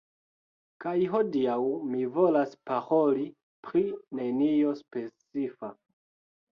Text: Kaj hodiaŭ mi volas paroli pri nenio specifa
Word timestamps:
Kaj 0.85 0.93
hodiaŭ 1.15 1.57
mi 1.91 2.01
volas 2.17 2.57
paroli 2.71 3.29
pri 3.69 3.85
nenio 4.23 4.77
specifa 4.85 5.75